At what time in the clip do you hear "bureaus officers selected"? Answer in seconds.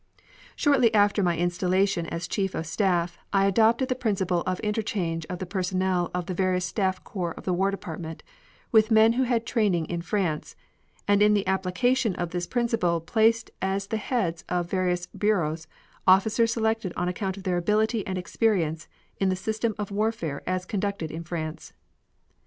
15.05-16.93